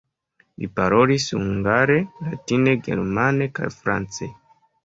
Li 0.61 0.69
parolis 0.79 1.27
hungare, 1.41 1.99
latine, 2.31 2.75
germane 2.89 3.49
kaj 3.61 3.73
france. 3.85 4.35